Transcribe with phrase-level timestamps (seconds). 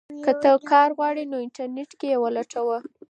[0.23, 2.77] که ته کار غواړې نو انټرنیټ کې یې ولټوه.